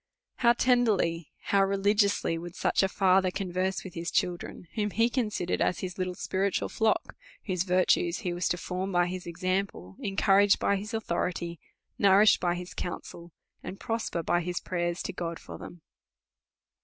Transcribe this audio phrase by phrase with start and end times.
[0.37, 5.11] How tenderly, how religiously, would such a father con verse with his children, whom he
[5.11, 9.97] considered as his little spiritual flock, whose virtues he was to form by his example,
[9.99, 11.59] encourage by his authority,
[11.99, 15.83] nourish by his counsel, and prosper by his prayers to God for them